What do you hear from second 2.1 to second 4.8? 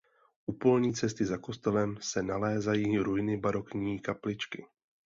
nalézají ruiny barokní kapličky.